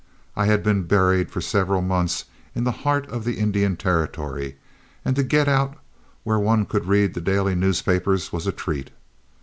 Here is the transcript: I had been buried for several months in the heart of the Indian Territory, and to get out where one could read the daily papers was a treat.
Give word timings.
I 0.35 0.47
had 0.47 0.63
been 0.63 0.85
buried 0.87 1.29
for 1.29 1.41
several 1.41 1.83
months 1.83 2.25
in 2.55 2.63
the 2.63 2.71
heart 2.71 3.05
of 3.09 3.23
the 3.23 3.37
Indian 3.37 3.77
Territory, 3.77 4.57
and 5.05 5.15
to 5.15 5.21
get 5.21 5.47
out 5.47 5.77
where 6.23 6.39
one 6.39 6.65
could 6.65 6.87
read 6.87 7.13
the 7.13 7.21
daily 7.21 7.55
papers 7.85 8.33
was 8.33 8.47
a 8.47 8.51
treat. 8.51 8.89